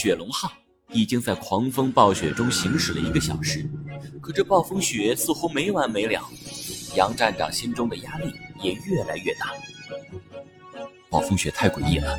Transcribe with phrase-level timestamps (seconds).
[0.00, 0.50] 雪龙号
[0.92, 3.68] 已经在狂风暴雪中行驶了一个小时，
[4.18, 6.26] 可这暴风雪似乎没完没了。
[6.96, 8.32] 杨站长心中的压力
[8.62, 9.52] 也越来越大。
[11.10, 12.18] 暴风雪太诡异了，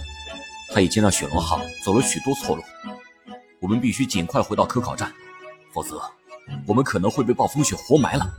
[0.69, 2.61] 他已经让雪龙号走了许多错路。
[3.59, 5.11] 我们必须尽快回到科考站，
[5.73, 5.99] 否则
[6.67, 8.31] 我们可能会被暴风雪活埋了。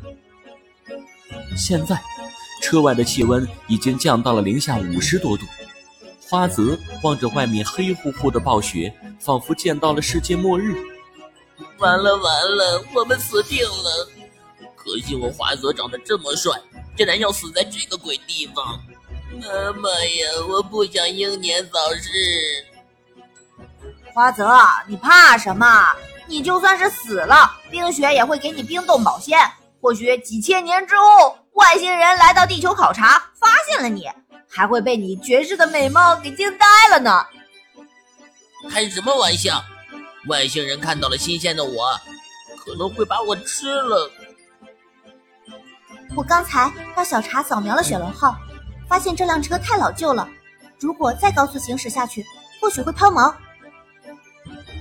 [1.56, 2.00] 现在，
[2.62, 5.45] 车外的气温已经降到了零下五十多度。
[6.20, 8.90] 花泽望着外面黑乎乎的暴雪，
[9.25, 10.75] 仿佛见到了世界末日。
[11.79, 12.25] 完了完
[12.57, 14.08] 了，我们死定了！
[14.76, 16.53] 可惜我华泽长得这么帅，
[16.96, 18.81] 竟然要死在这个鬼地方。
[19.40, 22.11] 妈妈呀，我不想英年早逝。
[24.12, 24.50] 花泽，
[24.89, 25.67] 你怕什么？
[26.26, 29.39] 你就算是死了，冰雪也会给你冰冻保鲜。
[29.81, 34.09] 或许几千年之后，外星人来到地球考察，发现了你，
[34.48, 37.25] 还会被你绝世的美貌给惊呆了呢。
[38.70, 39.62] 开什么玩笑？
[40.28, 41.98] 外星人看到了新鲜的我，
[42.64, 44.11] 可能会把我吃了。
[46.14, 48.37] 我刚才让小茶扫描了雪龙号，
[48.89, 50.28] 发现这辆车太老旧了，
[50.78, 52.25] 如果再高速行驶下去，
[52.61, 53.34] 或许会抛锚。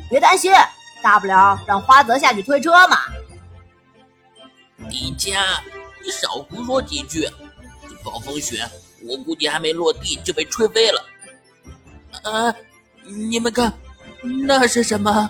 [0.09, 0.53] 别担心，
[1.02, 3.00] 大不了让花泽下去推车嘛。
[4.89, 5.59] 迪迦，
[6.03, 7.28] 你少胡说几句！
[7.89, 8.69] 这暴风雪，
[9.08, 11.06] 我估计还没落地就被吹飞了。
[12.23, 12.53] 啊，
[13.05, 13.73] 你们看，
[14.47, 15.30] 那是什么？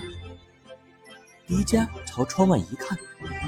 [1.48, 2.98] 迪迦朝窗外一看，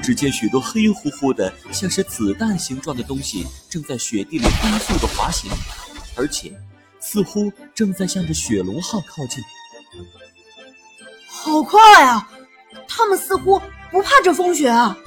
[0.01, 5.49] 只见许多黑乎乎的、像是子弹形状的东西正在雪地里飞速的滑行，
[6.15, 6.53] 而且
[6.99, 9.43] 似乎正在向着雪龙号靠近。
[11.27, 12.29] 好快啊！
[12.87, 14.97] 他们似乎不怕这风雪啊！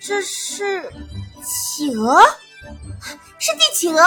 [0.00, 0.90] 这是
[1.44, 2.20] 企鹅，
[3.38, 4.00] 是帝企鹅。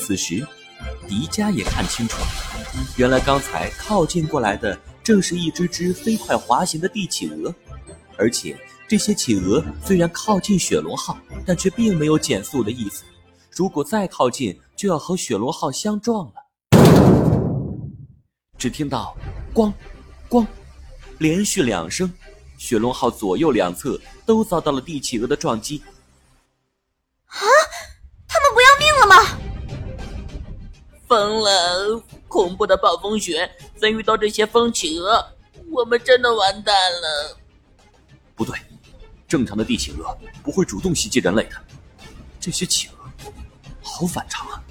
[0.00, 0.46] 此时，
[1.06, 2.26] 迪迦也看清楚了，
[2.96, 7.54] 原来刚才靠近过来的正是一只只飞快滑行的地企鹅，
[8.16, 8.58] 而且
[8.88, 13.04] 这些企鹅虽然靠近雪龙号，但却并没有减速的意思。
[13.50, 16.32] 如果再靠近，就要和雪龙号相撞了。
[18.56, 19.14] 只听到
[19.52, 19.70] “咣，
[20.30, 20.46] 咣”，
[21.18, 22.10] 连续两声，
[22.56, 25.82] 雪龙号左右两侧都遭到了地企鹅的撞击。
[31.10, 32.00] 疯了！
[32.28, 35.20] 恐怖的暴风雪，再遇到这些风企鹅，
[35.68, 37.36] 我们真的完蛋了。
[38.36, 38.56] 不对，
[39.26, 41.56] 正常的地企鹅不会主动袭击人类的，
[42.38, 43.32] 这些企鹅
[43.82, 44.62] 好反常啊！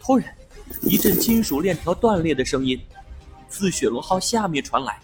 [0.00, 0.36] 突然。
[0.80, 2.80] 一阵金属链条断裂的声音
[3.46, 4.98] 自雪龙号下面传来，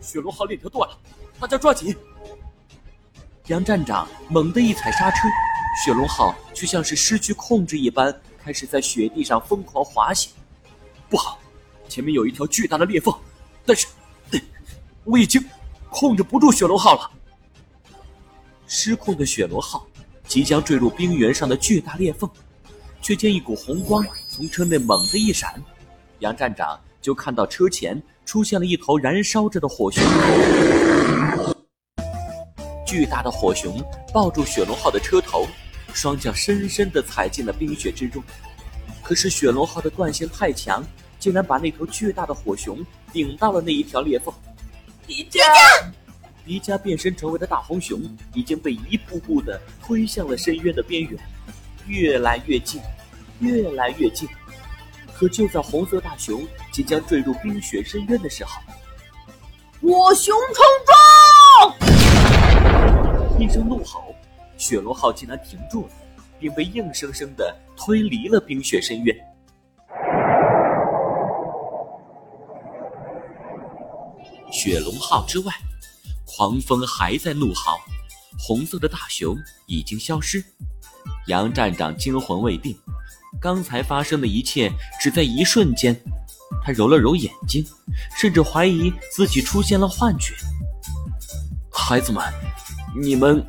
[0.00, 0.98] 雪龙号链条断了，
[1.38, 1.94] 大家抓紧！
[3.48, 5.28] 杨站长猛地一踩刹车，
[5.84, 8.12] 雪龙号却像是失去控制一般，
[8.42, 10.32] 开始在雪地上疯狂滑行。
[11.08, 11.38] 不好，
[11.88, 13.14] 前面有一条巨大的裂缝，
[13.64, 13.86] 但是
[15.04, 15.40] 我已经
[15.88, 17.10] 控制不住雪龙号了。
[18.66, 19.86] 失控的雪龙号
[20.26, 22.28] 即将坠入冰原上的巨大裂缝。
[23.00, 25.62] 却见一股红光从车内猛地一闪，
[26.18, 30.02] 杨站长就看到车前出现了一头燃烧着的火熊。
[32.86, 35.46] 巨大的火熊抱住雪龙号的车头，
[35.92, 38.22] 双脚深深地踩进了冰雪之中。
[39.02, 40.82] 可是雪龙号的惯性太强，
[41.18, 42.78] 竟然把那头巨大的火熊
[43.12, 44.32] 顶到了那一条裂缝。
[45.06, 45.40] 迪迦，
[46.44, 48.00] 迪迦变身成为的大红熊
[48.32, 51.18] 已经被一步步的推向了深渊的边缘，
[51.86, 52.80] 越来越近。
[53.38, 54.26] 越来越近，
[55.12, 56.42] 可就在红色大熊
[56.72, 58.62] 即将坠入冰雪深渊的时候，
[59.82, 60.95] 我熊冲撞！
[63.46, 64.12] 一声怒吼，
[64.58, 65.90] 雪龙号竟然停住了，
[66.40, 69.16] 并被硬生生的推离了冰雪深渊。
[74.50, 75.52] 雪龙号之外，
[76.24, 77.78] 狂风还在怒嚎，
[78.36, 79.36] 红色的大熊
[79.66, 80.44] 已经消失。
[81.28, 82.76] 杨站长惊魂未定。
[83.40, 85.94] 刚才发生的一切只在一瞬间，
[86.64, 87.64] 他揉了揉眼睛，
[88.18, 90.34] 甚至怀疑自己出现了幻觉。
[91.70, 92.24] 孩子们，
[93.00, 93.44] 你们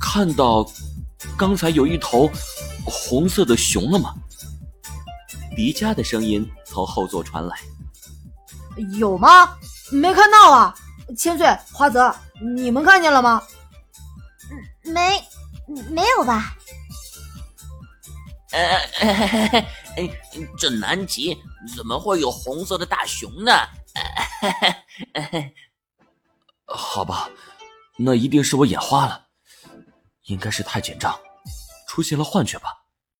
[0.00, 0.64] 看到
[1.36, 2.30] 刚才有一头
[2.84, 4.14] 红色的熊了吗？
[5.56, 7.58] 迪迦的声音从后座传来。
[8.98, 9.56] 有吗？
[9.90, 10.74] 没看到啊。
[11.16, 12.14] 千岁、花泽，
[12.54, 13.42] 你们看见了吗？
[14.84, 15.22] 没，
[15.90, 16.54] 没有吧。
[18.52, 19.66] 呃，
[20.58, 21.36] 这南极
[21.74, 23.52] 怎么会有红色的大熊呢？
[26.66, 27.28] 好吧，
[28.00, 29.26] 那一定是我眼花了，
[30.26, 31.18] 应该是太紧张，
[31.88, 32.77] 出现了幻觉吧。